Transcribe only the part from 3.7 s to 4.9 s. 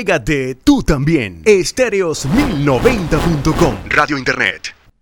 Radio Internet.